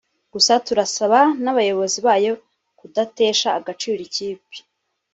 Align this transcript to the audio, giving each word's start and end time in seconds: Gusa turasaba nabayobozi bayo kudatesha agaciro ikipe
Gusa 0.33 0.53
turasaba 0.65 1.19
nabayobozi 1.43 1.99
bayo 2.07 2.33
kudatesha 2.79 3.49
agaciro 3.59 3.99
ikipe 4.07 4.55